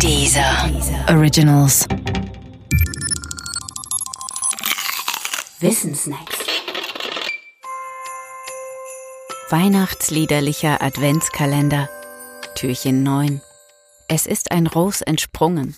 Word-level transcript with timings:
Dieser 0.00 0.70
Originals. 1.08 1.86
Wissensnacks. 5.60 6.38
Weihnachtsliederlicher 9.50 10.82
Adventskalender. 10.82 11.88
Türchen 12.54 13.02
9. 13.02 13.40
Es 14.08 14.26
ist 14.26 14.52
ein 14.52 14.66
Ros 14.66 15.00
entsprungen. 15.00 15.74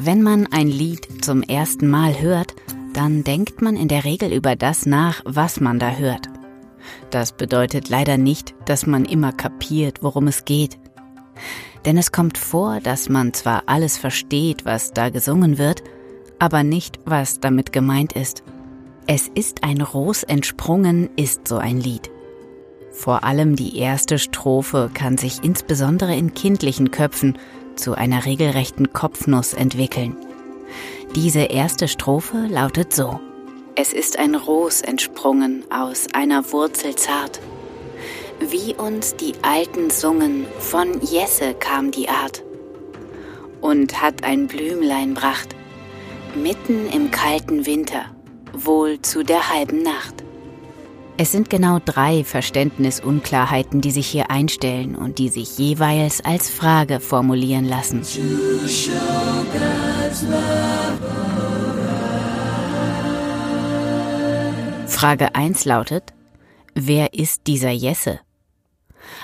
Wenn 0.00 0.22
man 0.22 0.46
ein 0.52 0.68
Lied 0.68 1.24
zum 1.24 1.42
ersten 1.42 1.88
Mal 1.88 2.20
hört, 2.20 2.54
dann 2.92 3.24
denkt 3.24 3.62
man 3.62 3.76
in 3.76 3.88
der 3.88 4.04
Regel 4.04 4.32
über 4.32 4.56
das 4.56 4.86
nach, 4.86 5.22
was 5.24 5.60
man 5.60 5.78
da 5.78 5.90
hört. 5.92 6.28
Das 7.10 7.32
bedeutet 7.32 7.88
leider 7.88 8.16
nicht, 8.18 8.54
dass 8.66 8.86
man 8.86 9.04
immer 9.04 9.32
kapiert, 9.32 10.02
worum 10.02 10.28
es 10.28 10.44
geht. 10.44 10.78
Denn 11.84 11.98
es 11.98 12.12
kommt 12.12 12.38
vor, 12.38 12.80
dass 12.80 13.08
man 13.08 13.32
zwar 13.32 13.64
alles 13.66 13.98
versteht, 13.98 14.64
was 14.64 14.92
da 14.92 15.10
gesungen 15.10 15.58
wird, 15.58 15.82
aber 16.38 16.62
nicht, 16.62 16.98
was 17.04 17.40
damit 17.40 17.72
gemeint 17.72 18.12
ist. 18.12 18.42
Es 19.06 19.28
ist 19.28 19.64
ein 19.64 19.80
Ros 19.80 20.22
entsprungen, 20.22 21.10
ist 21.16 21.48
so 21.48 21.56
ein 21.56 21.80
Lied. 21.80 22.10
Vor 22.92 23.24
allem 23.24 23.56
die 23.56 23.78
erste 23.78 24.18
Strophe 24.18 24.90
kann 24.92 25.18
sich 25.18 25.42
insbesondere 25.42 26.14
in 26.14 26.34
kindlichen 26.34 26.90
Köpfen 26.90 27.38
zu 27.74 27.94
einer 27.94 28.26
regelrechten 28.26 28.92
Kopfnuss 28.92 29.54
entwickeln. 29.54 30.16
Diese 31.14 31.40
erste 31.40 31.88
Strophe 31.88 32.46
lautet 32.48 32.92
so. 32.92 33.18
Es 33.74 33.92
ist 33.92 34.18
ein 34.18 34.34
Ros 34.34 34.82
entsprungen 34.82 35.64
aus 35.70 36.06
einer 36.12 36.52
Wurzel 36.52 36.94
zart. 36.94 37.40
Wie 38.50 38.74
uns 38.74 39.14
die 39.14 39.34
Alten 39.42 39.90
sungen, 39.90 40.46
von 40.58 41.00
Jesse 41.00 41.54
kam 41.54 41.92
die 41.92 42.08
Art. 42.08 42.42
Und 43.60 44.02
hat 44.02 44.24
ein 44.24 44.48
Blümlein 44.48 45.14
bracht, 45.14 45.54
mitten 46.34 46.88
im 46.88 47.12
kalten 47.12 47.66
Winter, 47.66 48.06
wohl 48.52 49.00
zu 49.00 49.22
der 49.22 49.48
halben 49.48 49.82
Nacht. 49.82 50.24
Es 51.18 51.30
sind 51.30 51.50
genau 51.50 51.78
drei 51.84 52.24
Verständnisunklarheiten, 52.24 53.80
die 53.80 53.92
sich 53.92 54.08
hier 54.08 54.30
einstellen 54.30 54.96
und 54.96 55.18
die 55.18 55.28
sich 55.28 55.56
jeweils 55.58 56.24
als 56.24 56.50
Frage 56.50 56.98
formulieren 56.98 57.66
lassen. 57.66 58.02
Frage 64.88 65.34
1 65.36 65.64
lautet, 65.64 66.12
wer 66.74 67.14
ist 67.14 67.46
dieser 67.46 67.70
Jesse? 67.70 68.18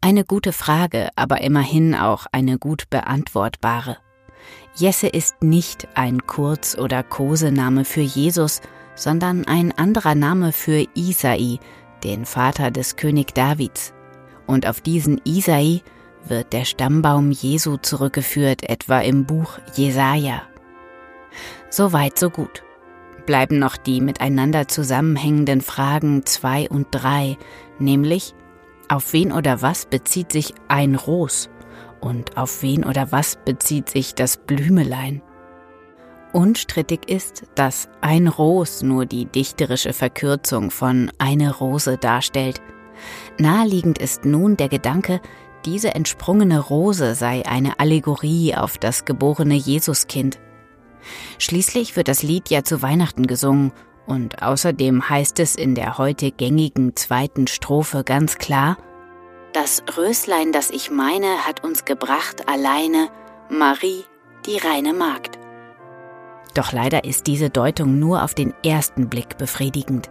Eine 0.00 0.24
gute 0.24 0.52
Frage, 0.52 1.10
aber 1.16 1.40
immerhin 1.40 1.94
auch 1.94 2.26
eine 2.32 2.58
gut 2.58 2.90
beantwortbare. 2.90 3.98
Jesse 4.74 5.08
ist 5.08 5.42
nicht 5.42 5.88
ein 5.94 6.26
Kurz- 6.26 6.76
oder 6.76 7.02
Kosename 7.02 7.84
für 7.84 8.00
Jesus, 8.00 8.60
sondern 8.94 9.46
ein 9.46 9.72
anderer 9.76 10.14
Name 10.14 10.52
für 10.52 10.86
Isai, 10.94 11.58
den 12.04 12.24
Vater 12.24 12.70
des 12.70 12.96
König 12.96 13.34
Davids. 13.34 13.92
Und 14.46 14.66
auf 14.66 14.80
diesen 14.80 15.20
Isai 15.24 15.82
wird 16.24 16.52
der 16.52 16.64
Stammbaum 16.64 17.30
Jesu 17.30 17.76
zurückgeführt, 17.76 18.68
etwa 18.68 19.00
im 19.00 19.26
Buch 19.26 19.58
Jesaja. 19.74 20.42
So 21.70 21.92
weit, 21.92 22.18
so 22.18 22.30
gut. 22.30 22.62
Bleiben 23.26 23.58
noch 23.58 23.76
die 23.76 24.00
miteinander 24.00 24.66
zusammenhängenden 24.66 25.60
Fragen 25.60 26.26
zwei 26.26 26.68
und 26.68 26.88
drei, 26.90 27.38
nämlich 27.78 28.34
auf 28.90 29.12
wen 29.12 29.32
oder 29.32 29.62
was 29.62 29.86
bezieht 29.86 30.32
sich 30.32 30.52
ein 30.68 30.96
Ros 30.96 31.48
und 32.00 32.36
auf 32.36 32.62
wen 32.62 32.84
oder 32.84 33.12
was 33.12 33.38
bezieht 33.44 33.88
sich 33.88 34.14
das 34.14 34.36
Blümelein? 34.36 35.22
Unstrittig 36.32 37.08
ist, 37.08 37.44
dass 37.54 37.88
ein 38.00 38.28
Ros 38.28 38.82
nur 38.82 39.06
die 39.06 39.26
dichterische 39.26 39.92
Verkürzung 39.92 40.70
von 40.70 41.10
eine 41.18 41.56
Rose 41.56 41.98
darstellt. 41.98 42.60
Naheliegend 43.38 43.98
ist 43.98 44.24
nun 44.24 44.56
der 44.56 44.68
Gedanke, 44.68 45.20
diese 45.64 45.94
entsprungene 45.94 46.58
Rose 46.58 47.14
sei 47.14 47.44
eine 47.46 47.78
Allegorie 47.78 48.54
auf 48.54 48.78
das 48.78 49.04
geborene 49.04 49.54
Jesuskind. 49.54 50.38
Schließlich 51.38 51.96
wird 51.96 52.08
das 52.08 52.22
Lied 52.22 52.50
ja 52.50 52.62
zu 52.62 52.82
Weihnachten 52.82 53.26
gesungen 53.26 53.72
und 54.06 54.42
außerdem 54.42 55.08
heißt 55.08 55.38
es 55.40 55.54
in 55.54 55.74
der 55.74 55.98
heute 55.98 56.30
gängigen 56.30 56.96
zweiten 56.96 57.46
Strophe 57.46 58.04
ganz 58.04 58.38
klar, 58.38 58.76
das 59.52 59.82
Röslein, 59.96 60.52
das 60.52 60.70
ich 60.70 60.90
meine, 60.90 61.46
hat 61.46 61.64
uns 61.64 61.84
gebracht 61.84 62.48
alleine 62.48 63.08
Marie, 63.48 64.04
die 64.46 64.58
reine 64.58 64.92
Magd. 64.92 65.38
Doch 66.54 66.72
leider 66.72 67.04
ist 67.04 67.26
diese 67.26 67.50
Deutung 67.50 67.98
nur 67.98 68.22
auf 68.22 68.34
den 68.34 68.54
ersten 68.64 69.08
Blick 69.08 69.38
befriedigend. 69.38 70.10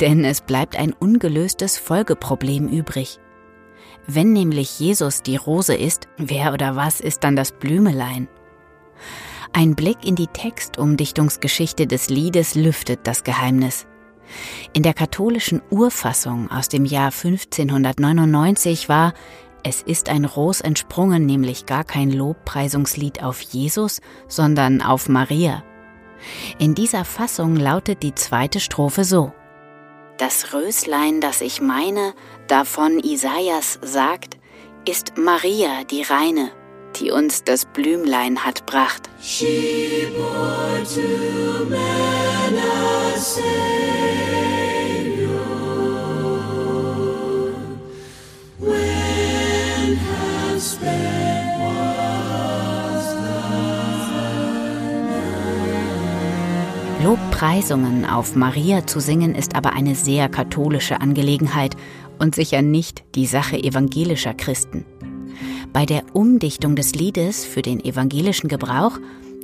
Denn 0.00 0.24
es 0.24 0.40
bleibt 0.40 0.76
ein 0.76 0.92
ungelöstes 0.92 1.78
Folgeproblem 1.78 2.68
übrig. 2.68 3.20
Wenn 4.06 4.32
nämlich 4.32 4.80
Jesus 4.80 5.22
die 5.22 5.36
Rose 5.36 5.74
ist, 5.74 6.08
wer 6.16 6.52
oder 6.52 6.74
was 6.74 7.00
ist 7.00 7.22
dann 7.22 7.36
das 7.36 7.52
Blümelein? 7.52 8.28
Ein 9.52 9.74
Blick 9.74 10.04
in 10.04 10.14
die 10.14 10.28
Textumdichtungsgeschichte 10.28 11.86
des 11.86 12.08
Liedes 12.08 12.54
lüftet 12.54 13.00
das 13.04 13.24
Geheimnis. 13.24 13.86
In 14.72 14.82
der 14.82 14.94
katholischen 14.94 15.62
Urfassung 15.70 16.50
aus 16.50 16.68
dem 16.68 16.84
Jahr 16.84 17.12
1599 17.12 18.88
war 18.88 19.14
es 19.62 19.82
ist 19.82 20.08
ein 20.08 20.24
Ros 20.24 20.60
entsprungen, 20.60 21.26
nämlich 21.26 21.66
gar 21.66 21.84
kein 21.84 22.10
Lobpreisungslied 22.10 23.22
auf 23.22 23.40
Jesus, 23.40 24.00
sondern 24.26 24.80
auf 24.80 25.08
Maria. 25.08 25.62
In 26.58 26.74
dieser 26.74 27.04
Fassung 27.04 27.56
lautet 27.56 28.02
die 28.02 28.14
zweite 28.14 28.60
Strophe 28.60 29.04
so. 29.04 29.32
Das 30.18 30.52
Röslein, 30.52 31.20
das 31.20 31.40
ich 31.40 31.60
meine, 31.60 32.14
davon 32.46 33.00
Isaias 33.02 33.78
sagt, 33.82 34.36
ist 34.88 35.16
Maria 35.16 35.84
die 35.90 36.02
Reine, 36.02 36.50
die 36.96 37.10
uns 37.10 37.44
das 37.44 37.64
Blümlein 37.66 38.44
hat 38.44 38.66
bracht. 38.66 39.08
She 39.20 40.08
bore 40.16 40.82
to 40.84 41.64
man 41.68 42.99
Lobpreisungen 57.02 58.06
auf 58.06 58.36
Maria 58.36 58.86
zu 58.86 59.00
singen 59.00 59.34
ist 59.34 59.54
aber 59.54 59.74
eine 59.74 59.94
sehr 59.94 60.30
katholische 60.30 61.02
Angelegenheit 61.02 61.76
und 62.18 62.34
sicher 62.34 62.62
nicht 62.62 63.04
die 63.16 63.26
Sache 63.26 63.62
evangelischer 63.62 64.32
Christen. 64.32 64.86
Bei 65.74 65.84
der 65.84 66.04
Umdichtung 66.14 66.74
des 66.74 66.94
Liedes 66.94 67.44
für 67.44 67.60
den 67.60 67.84
evangelischen 67.84 68.48
Gebrauch 68.48 68.98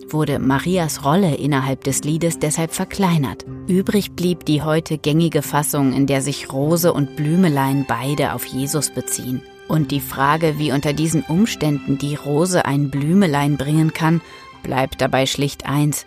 wurde 0.09 0.39
Marias 0.39 1.05
Rolle 1.05 1.35
innerhalb 1.35 1.85
des 1.85 2.05
Liedes 2.05 2.39
deshalb 2.39 2.73
verkleinert. 2.73 3.45
Übrig 3.67 4.13
blieb 4.13 4.45
die 4.45 4.63
heute 4.63 4.99
gängige 4.99 5.43
Fassung, 5.43 5.93
in 5.93 6.07
der 6.07 6.23
sich 6.23 6.53
Rose 6.53 6.93
und 6.93 7.17
Blümelein 7.17 7.85
beide 7.89 8.35
auf 8.35 8.45
Jesus 8.45 8.91
beziehen. 8.91 9.43
Und 9.69 9.91
die 9.91 10.01
Frage, 10.01 10.59
wie 10.59 10.73
unter 10.73 10.93
diesen 10.93 11.23
Umständen 11.23 11.99
die 11.99 12.15
Rose 12.15 12.65
ein 12.65 12.91
Blümelein 12.91 13.57
bringen 13.57 13.93
kann, 13.93 14.21
bleibt 14.63 15.01
dabei 15.01 15.27
schlicht 15.27 15.67
eins 15.67 16.07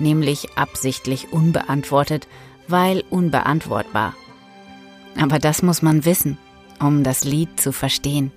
nämlich 0.00 0.48
absichtlich 0.56 1.32
unbeantwortet, 1.32 2.26
weil 2.66 3.04
unbeantwortbar. 3.10 4.14
Aber 5.18 5.38
das 5.38 5.62
muss 5.62 5.82
man 5.82 6.04
wissen, 6.04 6.38
um 6.80 7.04
das 7.04 7.24
Lied 7.24 7.60
zu 7.60 7.72
verstehen. 7.72 8.32